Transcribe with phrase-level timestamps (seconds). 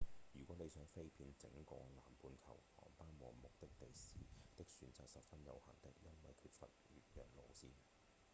[0.33, 3.85] 如果你想飛遍整個南半球航班和目的地
[4.57, 7.67] 的選擇十分有限的因為缺乏越洋路線